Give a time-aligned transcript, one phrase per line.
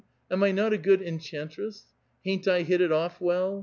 [0.31, 1.93] Am I not a good enchantress?
[2.23, 3.59] Hain't I hit it olt* well